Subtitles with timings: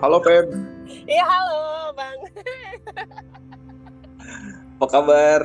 [0.00, 0.48] Halo Pep,
[1.04, 1.60] Iya halo
[1.92, 2.18] bang.
[4.80, 5.40] apa kabar?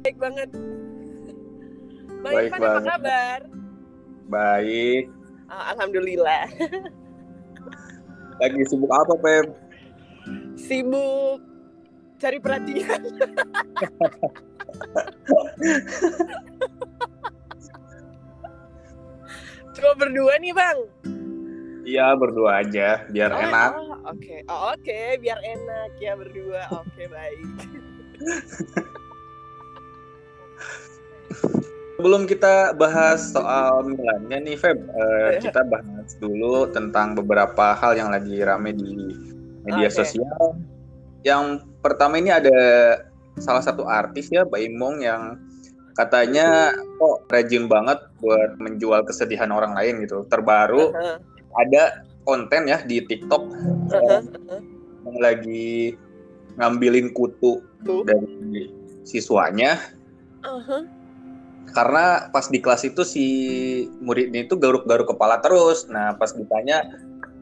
[0.00, 0.48] Baik banget.
[2.20, 2.84] Bang Baik Irfan apa banget.
[2.92, 3.38] kabar?
[4.28, 5.04] Baik.
[5.48, 6.44] Oh, Alhamdulillah.
[8.38, 9.46] Lagi sibuk apa Pep?
[10.54, 11.40] Sibuk
[12.20, 13.00] cari perhatian.
[19.72, 20.78] Cuma berdua nih bang.
[21.80, 23.70] Iya berdua aja, biar Oh, enak.
[23.72, 26.62] oh, Oke, oh, oke, biar enak ya berdua.
[26.72, 27.40] Oke baik.
[32.00, 35.40] Sebelum kita bahas soal Milannya nih Feb, eh, Iya.
[35.44, 39.12] kita bahas dulu tentang beberapa hal yang lagi rame di
[39.68, 40.00] media Oke.
[40.00, 40.56] sosial.
[41.20, 42.56] Yang pertama ini ada
[43.36, 45.36] salah satu artis ya, Mbak Imong yang
[45.92, 50.24] katanya kok rajin banget buat menjual kesedihan orang lain gitu.
[50.24, 51.20] Terbaru Aha,
[51.58, 53.42] ada konten ya di TikTok
[53.90, 54.22] aha,
[55.08, 55.96] yang lagi
[56.60, 58.04] ngambilin kutu Tuh.
[58.04, 58.68] dari
[59.02, 59.80] siswanya
[60.44, 60.84] aha.
[61.70, 63.26] karena pas di kelas itu si
[64.02, 65.86] muridnya itu garuk-garuk kepala terus.
[65.86, 66.82] Nah, pas ditanya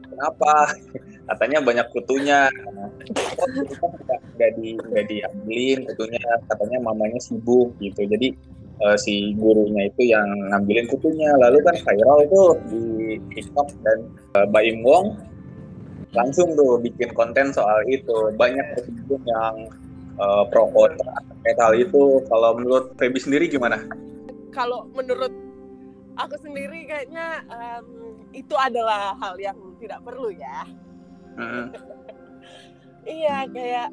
[0.05, 0.69] kenapa?
[1.33, 2.45] Katanya banyak kutunya.
[2.49, 6.21] Nah, nggak- nggak di nggak diambilin kutunya?
[6.45, 8.05] Katanya mamanya sibuk gitu.
[8.05, 8.37] Jadi
[8.79, 11.31] eh, si gurunya itu yang ngambilin kutunya.
[11.39, 12.83] Lalu kan viral tuh di
[13.35, 13.97] TikTok dan
[14.39, 15.07] eh, Mbak Im Wong
[16.09, 18.33] langsung tuh bikin konten soal itu.
[18.35, 19.55] Banyak netizen yang
[20.19, 22.23] eh, pro kontra hal itu.
[22.29, 23.79] Kalau menurut Feby sendiri gimana?
[24.53, 25.31] Kalau menurut
[26.19, 27.87] aku sendiri kayaknya em,
[28.35, 30.67] itu adalah hal yang tidak perlu ya.
[31.39, 31.71] Mm.
[33.07, 33.89] Iya kayak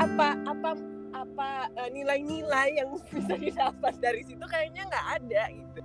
[0.00, 0.70] apa apa
[1.12, 5.80] apa eh, nilai-nilai yang bisa didapat dari situ kayaknya nggak ada gitu.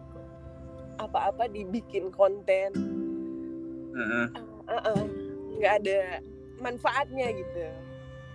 [0.97, 2.73] Apa-apa dibikin konten,
[3.93, 4.25] Mm-mm.
[4.33, 5.03] Eh, eh, eh,
[5.61, 5.99] nggak ada
[6.57, 7.65] manfaatnya gitu.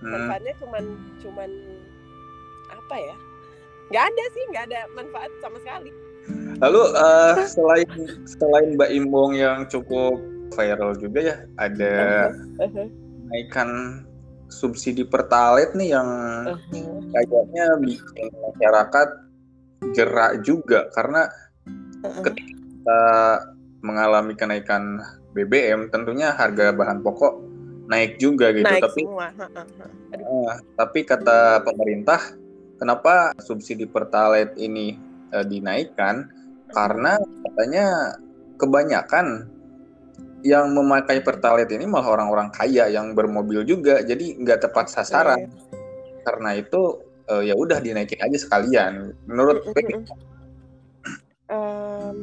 [0.03, 0.11] Mm.
[0.15, 0.85] Manfaatnya cuman
[1.23, 1.51] cuman
[2.71, 3.17] apa ya?
[3.91, 5.91] Nggak ada sih, nggak ada manfaat sama sekali.
[6.63, 7.91] Lalu eh, selain
[8.27, 10.23] selain Mbak Imbong yang cukup
[10.55, 14.03] viral juga ya, ada kenaikan
[14.53, 16.09] subsidi pertalite nih yang
[17.17, 19.09] kayaknya bikin masyarakat
[19.97, 21.27] gerak juga karena
[22.21, 23.03] ketika kita
[23.83, 25.03] mengalami kenaikan
[25.33, 27.41] BBM, tentunya harga bahan pokok
[27.91, 28.69] naik juga gitu.
[28.69, 29.27] Naik Tapi semua.
[30.13, 32.21] Eh, tapi kata pemerintah,
[32.79, 34.97] kenapa subsidi pertalite ini
[35.35, 36.31] eh, dinaikkan?
[36.73, 38.17] Karena katanya
[38.57, 39.51] kebanyakan
[40.43, 45.51] yang memakai pertalite ini malah orang-orang kaya yang bermobil juga, jadi nggak tepat sasaran.
[46.23, 49.15] Karena itu eh, ya udah dinaikin aja sekalian.
[49.27, 50.07] Menurut Peggy,
[51.53, 52.17] Em,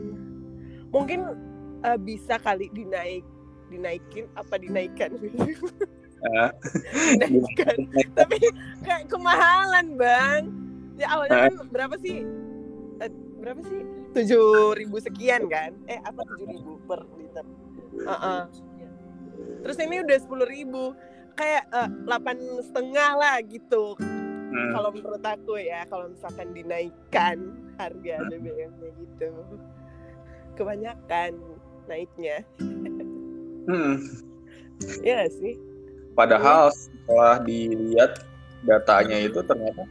[0.90, 1.22] mungkin
[1.86, 3.22] eh, bisa kali dinaik
[3.70, 7.78] dinaikin apa dinaikkan dinaikkan
[8.18, 8.42] tapi
[8.82, 10.50] kayak kemahalan bang.
[10.98, 12.26] Ya awalnya kan berapa sih?
[13.00, 13.08] Eh,
[13.40, 13.86] berapa sih?
[14.18, 15.78] Tujuh ribu sekian kan?
[15.86, 17.46] Eh apa tujuh ribu per liter
[18.06, 18.42] Heeh.
[19.60, 20.96] terus ini udah sepuluh ribu.
[21.36, 21.72] Kayak
[22.04, 23.96] delapan setengah lah gitu.
[24.50, 27.38] Hmm, kalau menurut aku ya kalau misalkan dinaikkan
[27.80, 28.30] harga Hmm.
[28.34, 29.30] BBM-nya gitu.
[30.60, 31.32] Kebanyakan
[31.88, 32.44] naiknya.
[33.70, 33.96] Hmm.
[35.04, 35.56] ya sih?
[36.16, 38.26] Padahal setelah dilihat
[38.68, 39.88] datanya itu ternyata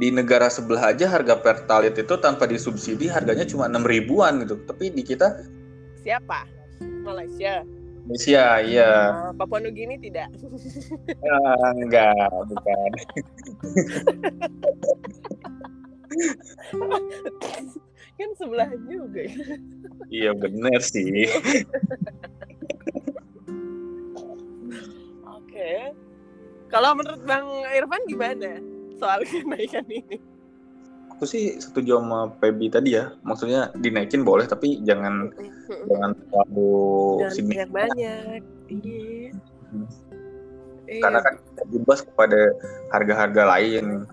[0.00, 4.58] di negara sebelah aja harga pertalite itu tanpa disubsidi harganya cuma enam ribuan gitu.
[4.66, 5.44] Tapi di kita
[6.00, 6.48] siapa
[6.80, 7.64] Malaysia
[8.00, 8.90] Indonesia iya
[9.28, 10.28] Oh, Papua Nugini tidak
[11.30, 12.16] Ah, enggak
[12.48, 12.90] bukan.
[18.16, 19.36] kan sebelah juga ya.
[20.10, 21.24] Iya bener sih.
[25.24, 25.70] oke
[26.68, 28.60] kalau menurut Bang Irfan gimana
[28.96, 30.18] soal kenaikan ini
[31.20, 33.12] Aku sih setuju sama Pebi tadi ya.
[33.20, 35.28] Maksudnya dinaikin boleh tapi jangan
[35.68, 36.72] jangan terlalu
[37.28, 37.68] signifikan.
[37.68, 39.36] banyak banyak iya
[39.70, 39.86] Hmm.
[40.88, 41.02] Iya.
[41.04, 41.34] Karena kan
[41.68, 42.56] bebas kepada
[42.90, 44.08] harga-harga lain.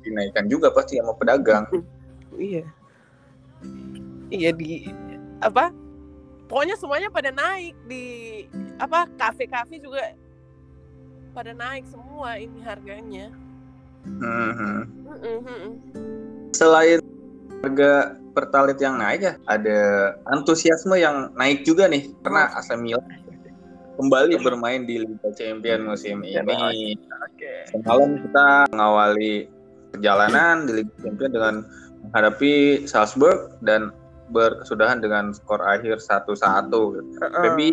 [0.00, 1.68] Dinaikkan juga pasti sama pedagang.
[2.34, 2.64] Iya.
[4.32, 4.88] Iya di
[5.44, 5.70] apa?
[6.48, 8.04] Pokoknya semuanya pada naik di
[8.80, 10.16] apa kafe-kafe juga
[11.36, 13.30] pada naik semua ini harganya.
[14.06, 14.78] Mm-mm.
[16.52, 17.00] Selain
[17.62, 19.80] harga pertalite yang naik ya, ada
[20.32, 23.04] antusiasme yang naik juga nih karena AC Milan
[24.00, 26.96] kembali bermain di Liga Champions musim ini.
[27.28, 27.52] Oke.
[27.70, 29.46] Semalam kita mengawali
[29.92, 31.54] perjalanan di Liga Champions dengan
[32.08, 32.54] menghadapi
[32.88, 33.92] Salzburg dan
[34.32, 36.98] berkesudahan dengan skor akhir satu-satu.
[37.20, 37.42] Heeh.
[37.44, 37.68] Baby,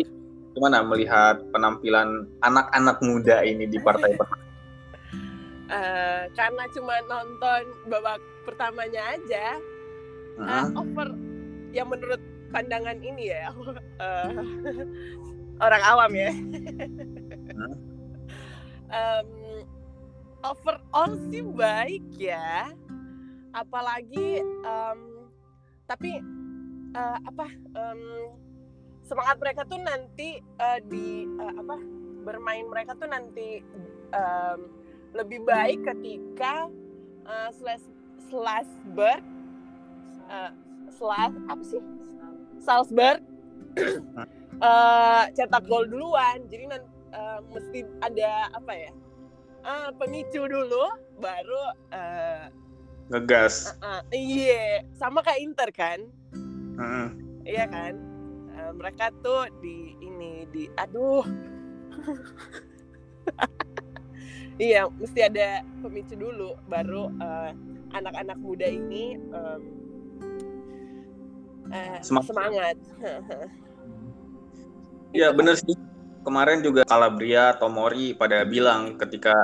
[0.54, 4.49] gimana melihat penampilan anak-anak muda ini di partai pertama?
[5.70, 10.66] Eh, karena cuma nonton babak pertamanya aja eh, Heeh.
[10.74, 11.14] over
[11.70, 12.18] yang menurut
[12.50, 13.54] pandangan ini ya
[14.02, 14.30] eh,
[15.64, 16.30] orang awam ya
[17.50, 17.74] Hmm.
[18.90, 19.30] Em,
[20.42, 22.74] overall sih baik ya
[23.54, 25.00] apalagi em,
[25.86, 26.18] tapi
[26.90, 27.46] eh, apa
[27.78, 28.00] em,
[29.06, 31.78] semangat mereka tuh nanti eh, di eh, apa
[32.26, 33.62] bermain mereka tuh nanti
[34.10, 34.79] em,
[35.14, 36.70] lebih baik ketika
[37.26, 37.82] uh, Slas
[38.30, 39.22] Slasberg
[40.30, 40.50] uh,
[40.90, 41.82] Slas apa sih?
[42.60, 43.24] Salzburg
[44.60, 46.44] eh, cetak gol duluan.
[46.52, 46.88] Jadi nanti
[47.48, 48.92] mesti ada apa ya
[49.60, 50.88] Ah, pemicu dulu
[51.20, 52.48] baru eh,
[53.12, 53.76] Ngegas.
[53.84, 54.80] uh, iya.
[54.96, 56.00] Sama kayak Inter kan?
[56.80, 57.08] Heeh.
[57.44, 57.92] iya kan?
[58.56, 61.24] Eh, mereka tuh di ini di aduh
[64.60, 67.50] iya mesti ada pemicu dulu baru eh,
[67.96, 69.62] anak-anak muda ini em,
[71.72, 72.28] eh, Semangat.
[72.28, 72.76] semangat
[75.10, 75.74] Iya bener sih.
[76.20, 79.34] Kemarin juga Calabria, Tomori pada bilang ketika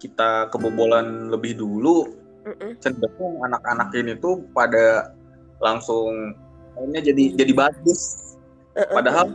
[0.00, 2.08] kita kebobolan lebih dulu,
[2.46, 2.78] Mm-mm.
[2.78, 5.12] cenderung anak-anak ini tuh pada
[5.60, 6.32] langsung
[6.78, 8.32] mainnya jadi jadi bagus.
[8.72, 9.28] Padahal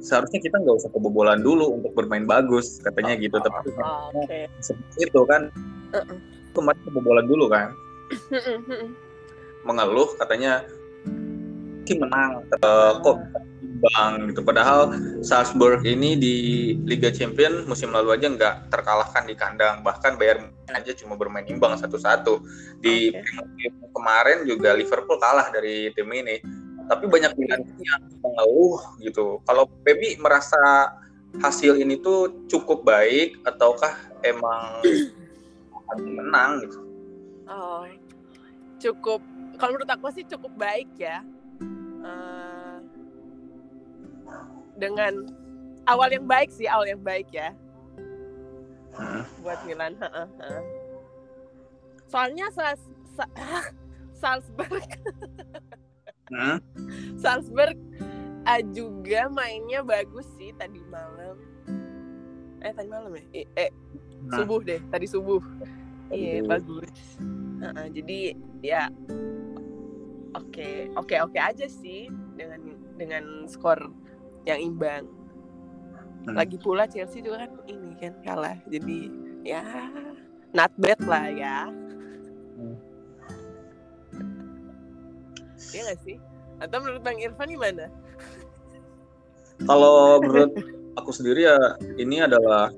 [0.00, 3.36] seharusnya kita nggak usah kebobolan dulu untuk bermain bagus, katanya gitu.
[3.40, 5.52] Tapi Oh, oke seperti itu kan
[5.94, 6.18] Uh-uh.
[6.56, 7.72] kemarin kebobolan dulu kan,
[9.62, 10.64] mengeluh katanya
[11.90, 13.18] sih menang, eh, kok
[13.58, 14.40] imbang gitu.
[14.46, 14.94] Padahal
[15.26, 16.34] Salzburg ini di
[16.86, 21.74] Liga Champion musim lalu aja nggak terkalahkan di kandang, bahkan Bayern aja cuma bermain imbang
[21.74, 22.38] satu-satu.
[22.78, 26.38] Di musim kemarin juga Liverpool kalah dari tim ini.
[26.90, 29.38] Tapi banyak pilihan yang mengeluh gitu.
[29.46, 30.90] Kalau Pebi merasa
[31.38, 33.94] hasil ini tuh cukup baik ataukah
[34.26, 34.82] emang
[35.70, 36.78] akan menang gitu?
[37.46, 37.86] Oh,
[38.82, 39.22] cukup.
[39.54, 41.22] Kalau menurut aku sih cukup baik ya.
[42.02, 42.76] Eh,
[44.74, 45.30] dengan
[45.86, 47.54] awal yang baik sih, awal yang baik ya
[48.90, 49.22] Hmm.
[49.40, 49.94] buat Milan.
[49.96, 50.62] Heeh, heeh.
[52.10, 52.82] Soalnya Sals,
[54.20, 54.82] Salzburg,
[57.18, 57.76] Salzburg
[58.46, 61.36] eh, juga mainnya bagus sih tadi malam.
[62.60, 63.24] Eh tadi malam ya?
[63.34, 63.70] Eh, eh,
[64.20, 64.36] Nah.
[64.36, 65.40] subuh deh, tadi subuh.
[66.12, 66.48] Iya Aduh.
[66.52, 66.92] bagus.
[67.60, 68.18] Heeh, jadi
[68.60, 68.82] ya
[70.36, 72.60] oke oke oke aja sih dengan
[73.00, 73.80] dengan skor
[74.44, 75.08] yang imbang.
[76.28, 76.36] Hmm.
[76.36, 78.60] Lagi pula Chelsea juga kan ini kan kalah.
[78.68, 79.08] Jadi
[79.40, 79.64] ya
[80.52, 81.72] not bad lah ya.
[85.70, 86.16] Iya gak sih?
[86.60, 87.88] Atau menurut Bang Irfan gimana?
[89.64, 90.52] Kalau menurut
[90.96, 91.56] aku sendiri ya
[92.00, 92.72] ini adalah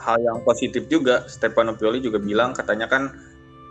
[0.00, 1.24] hal yang positif juga.
[1.28, 3.12] Stefano Pioli juga bilang katanya kan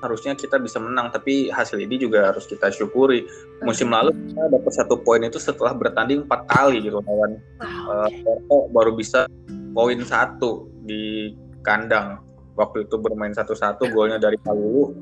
[0.04, 3.24] harusnya kita bisa menang, tapi hasil ini juga harus kita syukuri.
[3.64, 8.68] Musim lalu kita dapat satu poin itu setelah bertanding empat kali gitu lawan eh, Porto
[8.76, 9.32] baru bisa
[9.72, 11.32] poin satu di
[11.64, 12.20] kandang.
[12.54, 14.94] Waktu itu bermain satu-satu, golnya dari Kalulu.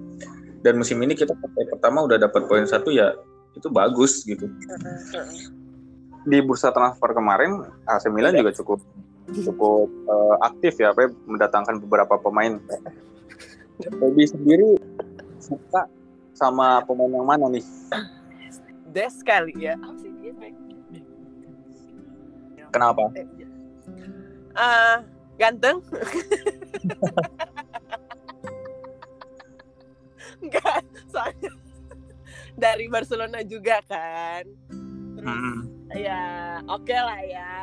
[0.61, 3.17] Dan musim ini kita partai pertama udah dapat poin satu ya
[3.57, 4.47] itu bagus gitu.
[6.29, 8.79] Di bursa transfer kemarin AC Milan juga cukup
[9.31, 12.61] cukup eh, aktif ya, apa mendatangkan beberapa pemain.
[13.97, 14.77] Hobi sendiri
[15.41, 15.89] suka
[16.37, 17.65] sama pemain yang mana nih?
[18.93, 19.73] Des kali ya.
[19.81, 20.33] Apa sih dia?
[22.71, 23.09] Kenapa?
[24.55, 25.01] Ah,
[25.41, 25.81] ganteng.
[30.41, 31.51] Enggak, soalnya
[32.63, 34.43] dari Barcelona juga kan.
[35.17, 35.59] Terus Hmm.
[35.93, 36.21] ya
[36.65, 37.53] oke lah ya.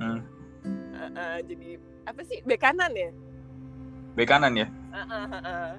[0.00, 0.20] Hmm.
[0.94, 1.76] Ah, ah, jadi
[2.08, 3.10] apa sih bek kanan ya?
[4.16, 4.66] Bek kanan ya?
[4.94, 5.72] Ah, ah, ah, ah.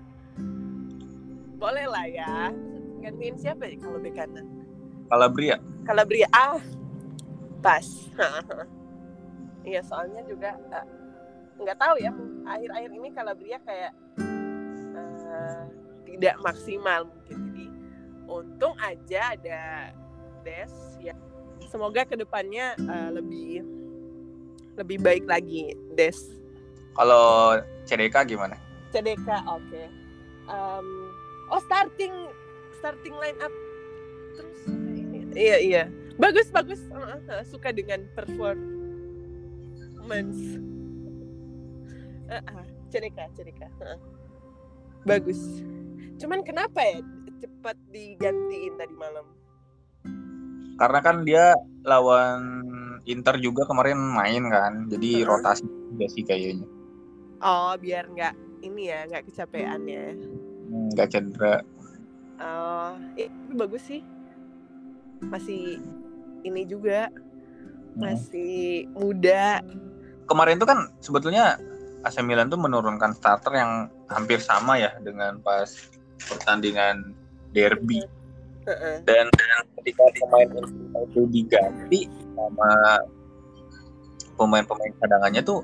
[1.55, 2.53] Boleh lah ya.
[3.01, 4.45] Gantiin siapa ya kalau bek kanan?
[5.10, 5.57] Calabria.
[5.86, 6.57] Calabria ah
[7.62, 7.81] pas
[9.65, 10.86] iya soalnya juga eh,
[11.57, 12.13] nggak tahu ya
[12.45, 13.91] akhir-akhir ini Calabria kayak
[15.36, 15.63] eh,
[16.08, 17.38] tidak maksimal mungkin.
[17.51, 17.68] Jadi
[18.25, 19.92] untung aja ada
[20.46, 21.15] Des ya.
[21.68, 23.63] Semoga ke depannya eh, lebih
[24.80, 26.15] lebih baik lagi Des.
[26.96, 28.56] Kalau CDK gimana?
[28.96, 29.84] CDK oke.
[30.46, 30.88] Em,
[31.51, 32.13] oh starting
[32.80, 33.51] starting line up.
[34.39, 35.92] Terus ini iya iya.
[36.15, 36.80] Bagus bagus.
[36.88, 37.44] Heeh, heeh.
[37.44, 38.63] suka dengan performance.
[42.32, 44.14] Heeh, CDK CDK heeh.
[45.05, 45.39] Bagus
[46.17, 47.00] cuman kenapa ya
[47.35, 49.27] cepat digantiin tadi malam?
[50.75, 52.41] Karena kan dia lawan
[53.05, 55.27] Inter juga kemarin main kan, jadi Heeh.
[55.27, 56.67] rotasi juga sih kayaknya.
[57.39, 60.15] Oh, biar nggak ini ya, nggak kecapean ya.
[60.65, 61.55] Hmm, Nggak cedera.
[62.41, 64.01] Oh, tapi bagus sih.
[65.21, 65.79] Masih
[66.43, 68.12] ini juga Hmm.
[68.12, 69.63] masih muda.
[70.27, 71.55] Kemarin tuh kan sebetulnya
[72.05, 75.89] AC Milan tuh menurunkan starter yang hampir sama ya dengan pas
[76.21, 77.17] pertandingan
[77.50, 78.05] derby.
[79.05, 79.29] Dan
[79.81, 80.50] ketika pemain
[81.09, 83.01] itu diganti sama
[84.38, 85.62] pemain-pemain cadangannya tuh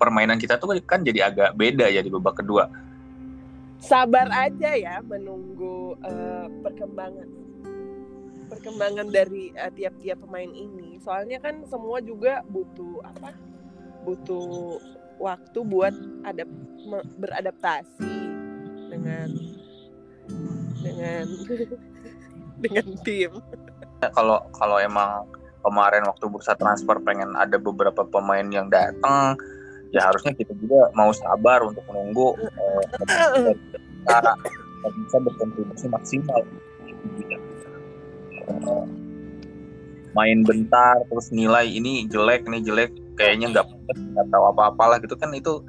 [0.00, 2.68] permainan kita tuh kan jadi agak beda ya di babak kedua.
[3.84, 7.28] Sabar aja ya menunggu eh, perkembangan
[8.48, 10.96] perkembangan dari eh, tiap-tiap pemain ini.
[11.04, 13.32] Soalnya kan semua juga butuh apa?
[14.04, 14.80] Butuh
[15.18, 15.94] waktu buat
[16.26, 16.44] ada
[16.84, 18.14] me- beradaptasi
[18.90, 19.28] dengan
[20.80, 21.26] dengan
[22.62, 23.30] dengan tim.
[24.04, 25.24] Kalau kalau emang
[25.64, 29.36] kemarin waktu bursa transfer pengen ada beberapa pemain yang datang,
[29.90, 32.84] ya harusnya kita juga mau sabar untuk menunggu eh,
[34.04, 36.40] kita bisa berkontribusi maksimal.
[40.14, 45.30] Main bentar terus nilai ini jelek ini jelek kayaknya nggak nggak tahu apa-apalah gitu kan
[45.30, 45.62] itu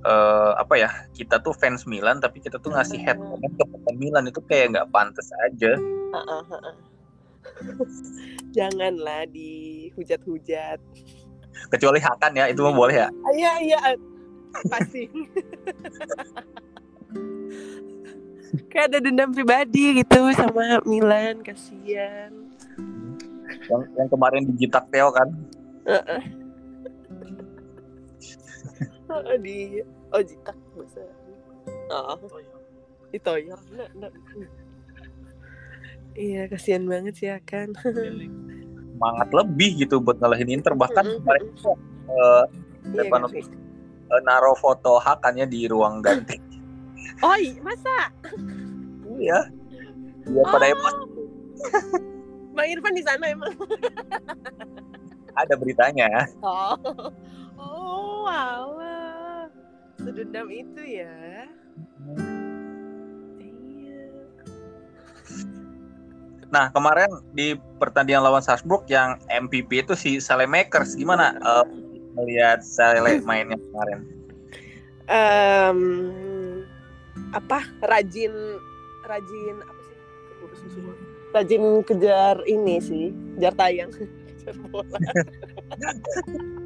[0.00, 3.96] eh, apa ya kita tuh fans Milan tapi kita tuh ngasih head comment ke pemain
[3.96, 5.72] Milan itu kayak nggak pantas aja.
[8.50, 10.78] Janganlah dihujat-hujat.
[11.68, 13.78] kecuali Hakan ya itu mah boleh ya Ah, Iya iya
[14.70, 15.04] pasti.
[18.70, 22.30] Kayak ada dendam pribadi gitu sama Milan, kasihan.
[23.68, 25.28] yang yang kemarin digitak Theo kan
[25.84, 26.00] Heeh.
[26.00, 26.22] Heeh,
[29.44, 29.80] di
[30.12, 31.02] oh jitak bahasa.
[31.88, 32.16] Oh.
[33.08, 33.60] Ditoyor.
[33.72, 34.12] Nah, nah.
[36.12, 37.72] Iya, kasihan banget sih akan.
[38.98, 41.78] semangat lebih gitu buat ngalahin Inter bahkan Mm-mm, kemarin tuh,
[42.10, 42.44] eh,
[42.98, 43.14] Iya,
[44.10, 46.34] eh, naruh foto Hakannya di ruang ganti
[47.22, 48.10] Oh, iya, masa?
[49.14, 49.38] iya
[50.26, 50.72] biar pada Oh.
[50.74, 51.02] emosi
[52.50, 53.54] Bang Irfan di sana emang.
[55.38, 56.74] ada beritanya Oh,
[57.54, 58.97] oh, alah.
[59.98, 61.50] Sedendam itu ya.
[63.42, 64.02] Iya.
[66.48, 71.66] Nah kemarin di pertandingan lawan Salzburg yang MVP itu si Salemakers gimana eh,
[72.14, 73.98] melihat Sale mainnya kemarin?
[75.08, 75.80] Em,
[77.34, 77.64] apa?
[77.82, 78.32] Rajin,
[79.08, 79.96] rajin apa sih?
[81.34, 83.90] Rajin kejar ini sih, kejar tayang.
[84.38, 84.98] Kejar bola.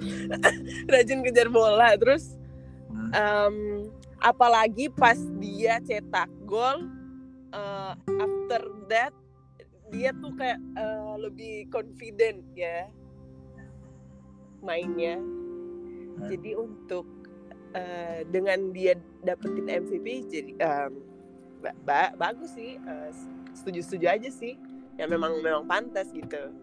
[0.92, 2.36] rajin kejar bola, terus
[3.12, 3.86] em,
[4.20, 6.84] apalagi pas dia cetak gol
[7.52, 9.12] eh, after that
[9.92, 12.90] dia tuh kayak eh, lebih confident ya
[14.64, 15.20] mainnya.
[16.16, 16.32] Hmm.
[16.32, 17.04] jadi untuk
[17.76, 20.92] eh, dengan dia dapetin MVP jadi em,
[21.60, 23.10] ba- ba- bagus sih eh,
[23.52, 24.56] setuju setuju aja sih.
[24.96, 26.56] Ya memang memang pantas gitu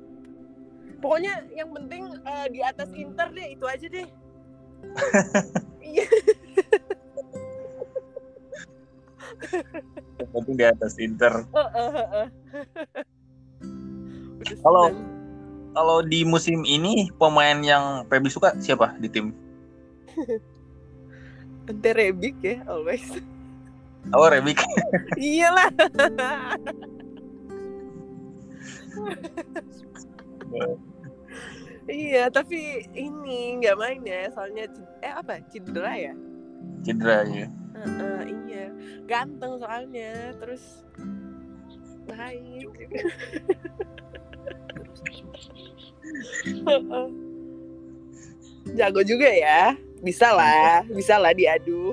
[1.04, 4.08] pokoknya yang penting eh, di atas Inter deh itu aja deh
[10.20, 11.44] Yang penting di atas Inter.
[14.64, 14.92] Kalau-.
[15.74, 19.34] Kalau di musim ini pemain yang Pebi suka siapa di tim?
[21.70, 23.02] Ente Rebic ya always
[24.14, 24.62] Oh Rebic.
[25.18, 25.74] iyalah
[31.88, 34.66] iya tapi ini nggak main ya soalnya
[35.04, 36.14] eh apa cedera ya
[36.84, 37.48] Cedera ya.
[37.76, 38.66] Heeh, iya
[39.04, 40.84] ganteng soalnya terus
[42.08, 42.72] baik
[48.76, 51.92] jago juga ya bisa lah bisa lah diadu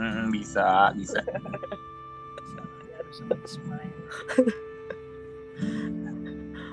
[0.00, 1.20] Hmm, bisa bisa.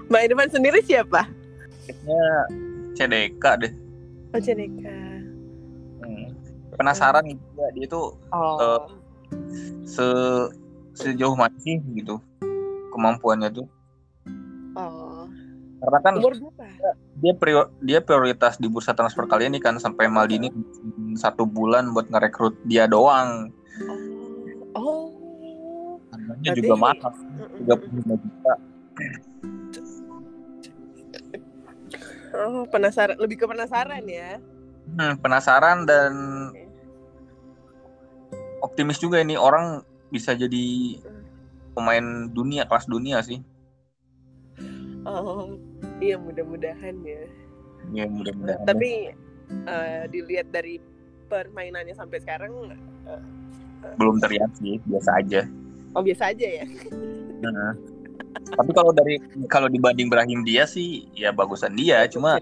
[0.08, 1.27] Mbak Irfan sendiri siapa?
[1.88, 2.22] Kayaknya
[2.94, 3.72] CDK deh.
[4.29, 4.91] Oh Ceneka.
[5.98, 6.27] Hmm.
[6.75, 8.84] Penasaran juga dia tuh Oh.
[9.84, 10.06] se
[10.94, 12.20] sejauh mana sih gitu
[12.91, 13.67] kemampuannya tuh.
[14.74, 15.25] oh.
[15.77, 16.65] Karena kan Umur berapa?
[17.15, 20.50] dia prior- dia prioritas di bursa transfer kali ini kan sampai Maldini
[21.13, 23.53] satu bulan buat ngerekrut dia doang.
[23.86, 24.01] Oh.
[24.75, 25.06] Oh.
[26.10, 27.62] Harganya juga mahal, Mm-mm.
[27.63, 28.53] 35 juta.
[32.38, 34.38] Oh, penasaran, lebih ke penasaran ya.
[34.94, 36.13] Hmm, penasaran dan
[38.62, 39.82] optimis juga ini orang
[40.13, 40.98] bisa jadi
[41.74, 43.41] pemain dunia kelas dunia sih.
[45.08, 45.56] Oh,
[45.98, 47.24] iya mudah-mudahan ya.
[47.96, 48.65] Ya mudah-mudahan.
[48.67, 49.12] Tapi
[49.50, 50.77] eh, dilihat dari
[51.27, 52.51] permainannya sampai sekarang,
[53.08, 53.22] eh,
[53.96, 55.41] belum terlihat sih, biasa aja.
[55.96, 56.65] oh biasa aja ya.
[57.41, 57.74] Nah,
[58.57, 59.19] tapi kalau dari
[59.51, 62.38] kalau dibanding Brahim dia sih ya bagusan dia, cuma.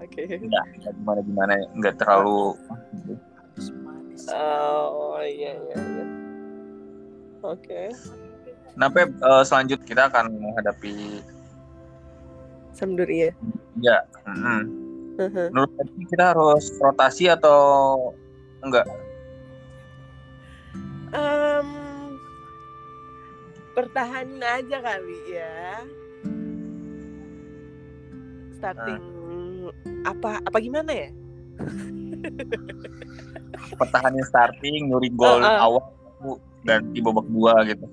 [0.00, 0.24] Oke.
[0.26, 2.56] nggak nggak gimana gimana nggak terlalu
[4.28, 6.04] Oh iya iya iya.
[7.40, 7.88] Oke.
[8.76, 11.24] Nah, Pep, eh, selanjutnya kita akan menghadapi
[12.76, 13.32] Sampdoria.
[13.80, 14.62] ya mm,
[15.20, 15.46] Heeh.
[15.52, 17.60] menurut Pep, kita harus rotasi atau
[18.64, 18.88] enggak
[23.80, 25.80] pertahanin aja kali ya.
[28.60, 29.02] Starting
[30.04, 31.10] apa apa gimana ya?
[33.80, 35.60] pertahanin starting nyuri gol Uh-uh.
[35.64, 35.84] awal
[36.64, 37.86] ganti babak dua gitu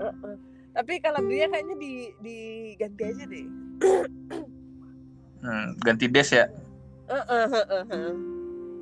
[0.00, 0.34] Heeh.
[0.70, 3.46] Tapi kalau dia kayaknya di diganti aja deh.
[5.42, 6.46] Hmm, ganti des ya
[7.10, 8.14] Heeh, heeh, heeh.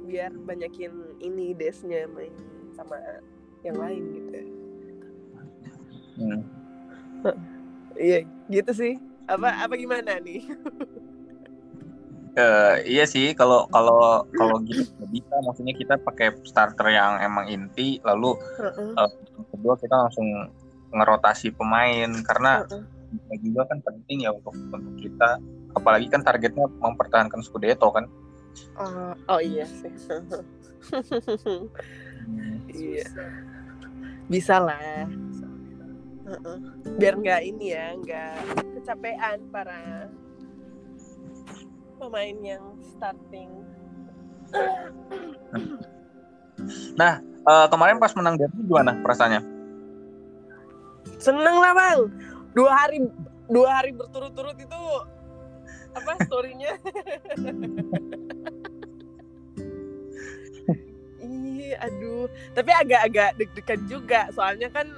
[0.04, 0.92] Biar banyakin
[1.24, 2.34] ini desnya main
[2.76, 3.00] sama
[3.64, 4.57] yang lain gitu.
[6.18, 6.42] Hmm.
[7.98, 8.94] Iya, gitu sih.
[9.28, 10.42] Apa apa gimana nih?
[12.38, 17.98] Eh, iya sih kalau kalau kalau gitu bisa maksudnya kita pakai starter yang emang inti
[18.06, 20.46] lalu Heeh, yang kedua kita langsung
[20.94, 22.62] ngerotasi pemain karena
[23.10, 25.42] bisa juga kan penting ya untuk untuk kita
[25.74, 28.06] apalagi kan targetnya mempertahankan Scudetto kan
[28.78, 29.90] Oh, oh iya sih.
[32.70, 33.06] iya.
[34.30, 35.10] Bisa lah.
[36.28, 36.58] Heeh.
[37.00, 38.36] Biar nggak ini ya, nggak
[38.76, 40.12] kecapean para
[41.96, 42.64] pemain yang
[42.96, 43.50] starting.
[47.48, 49.40] Eh, kemarin pas menang derby gimana perasaannya
[51.16, 52.00] Seneng lah bang.
[52.52, 53.00] Dua hari
[53.48, 54.82] dua hari berturut-turut itu
[55.96, 56.72] apa storynya?
[61.68, 62.32] Iya, aduh.
[62.56, 64.88] Tapi agak-agak deg-degan juga, soalnya kan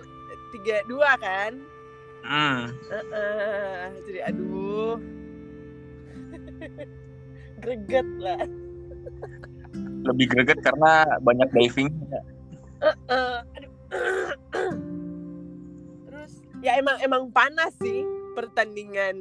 [0.52, 1.52] tiga dua kan.
[2.22, 2.60] hmm.
[2.90, 4.96] Heeh, jadi aduh.
[7.62, 8.40] Greget lah.
[10.00, 11.92] lebih greget karena banyak diving
[12.80, 13.72] Heeh, aduh.
[16.08, 16.32] Terus
[16.64, 18.00] ya emang emang panas sih
[18.32, 19.16] pertandingan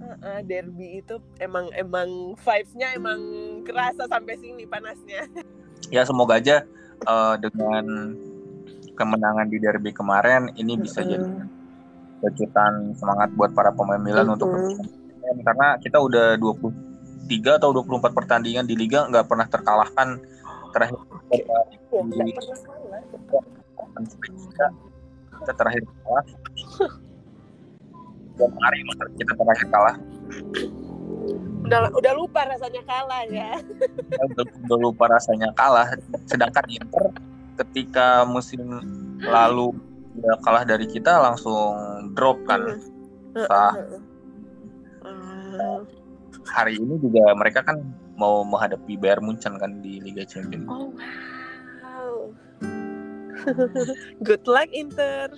[0.00, 3.20] Heeh, derby itu emang emang vibes-nya emang
[3.62, 5.28] kerasa sampai sini panasnya.
[5.92, 6.64] ya semoga aja
[7.04, 7.84] eh, dengan
[9.00, 11.24] kemenangan di derby kemarin ini bisa jadi
[12.20, 14.34] kejutan semangat buat para pemain Milan Mhm.
[14.36, 14.52] untuk
[15.40, 20.20] karena kita udah 23 atau 24 pertandingan di liga nggak pernah terkalahkan
[20.76, 21.00] terakhir
[21.32, 21.56] kita,
[24.20, 24.66] kita,
[25.40, 26.24] kita terakhir kalah.
[28.36, 28.78] Dan hari
[29.16, 29.96] kita terakhir kalah.
[31.60, 33.50] Udah udah lupa rasanya kalah ya.
[34.32, 35.88] udah, udah lupa rasanya kalah.
[36.26, 37.29] Sedangkan Inter
[37.60, 38.80] ketika musim
[39.20, 39.76] lalu
[40.16, 41.76] dia kalah dari kita langsung
[42.16, 42.80] drop kan
[43.36, 43.72] Sah.
[45.00, 45.80] Ah.
[46.50, 47.78] hari ini juga mereka kan
[48.18, 50.90] mau menghadapi Bayern Munchen kan di Liga Champions Oh
[51.80, 52.16] wow.
[54.26, 55.32] Good luck Inter.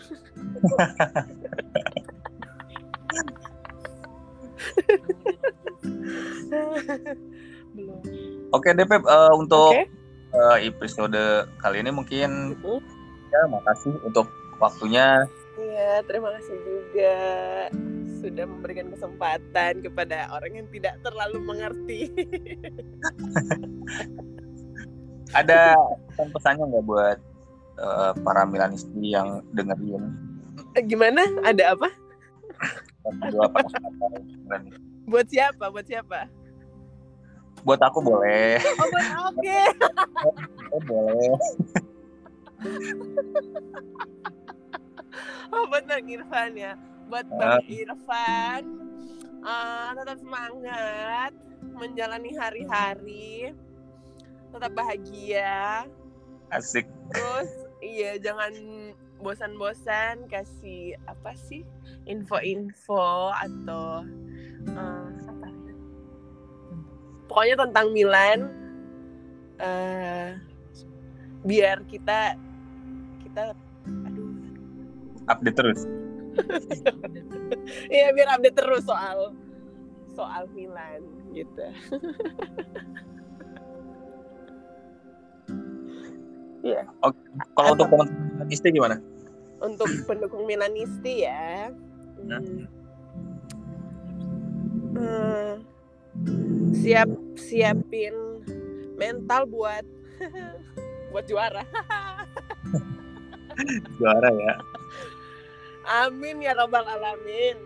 [7.73, 7.99] Belum.
[8.57, 10.02] oke deh Pep Eh, untuk Oke.
[10.33, 12.81] Eh, episode kali ini mungkin Mhm.
[13.29, 17.15] ya makasih untuk waktunya Iya, terima kasih juga
[18.25, 22.09] sudah memberikan kesempatan kepada orang yang tidak terlalu mengerti.
[25.39, 25.77] ada
[26.13, 27.19] pesan-pesannya nggak buat
[27.79, 30.09] eh, para Milanisti yang dengerin
[30.89, 31.21] Gimana?
[31.45, 31.89] Ada apa?
[35.09, 35.65] Buat siapa?
[35.69, 36.29] Buat siapa?
[37.63, 38.89] Buat aku boleh Oh,
[39.31, 39.61] oke.
[40.73, 41.33] Oh, boleh
[45.53, 46.73] Oh, Bang Irfan ya.
[47.13, 47.61] Buat Ah.
[47.61, 48.63] Bang Irfan,
[49.45, 51.33] eh, tetap semangat
[51.77, 53.53] menjalani hari-hari,
[54.49, 55.85] tetap bahagia.
[56.53, 57.49] asik Terus,
[57.81, 58.53] iya jangan
[59.21, 61.65] bosan-bosan kasih apa sih
[62.05, 64.05] info-info atau
[64.69, 65.12] apa?
[67.33, 68.41] Pokoknya tentang Milan.
[69.57, 70.37] eh
[71.49, 72.37] biar kita
[73.25, 73.57] kita
[74.05, 74.29] aduh
[75.33, 75.81] update terus
[77.95, 79.33] Iya biar update terus soal
[80.13, 81.01] soal Milan
[81.33, 81.65] gitu.
[86.63, 86.87] Iya.
[87.03, 87.17] Kalau
[87.59, 88.97] Atau- untuk teman-teman Milanisti gimana?
[89.59, 91.75] Untuk pendukung Milanisti ya.
[92.23, 92.67] Hmm.
[94.95, 95.72] Hmm.
[96.77, 98.15] Siap siapin
[98.97, 99.85] mental buat
[101.13, 101.65] buat juara.
[104.01, 104.55] Juara ya.
[106.09, 107.59] Amin ya robbal alamin.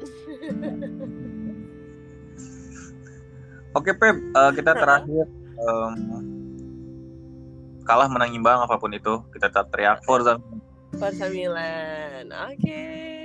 [3.77, 5.31] Oke Pep, eh, kita terakhir
[5.61, 5.95] em,
[7.87, 10.41] kalah menang imbang apa pun itu kita tetap teriak Forza.
[10.97, 12.33] Forza Milan.
[12.51, 13.16] Oke.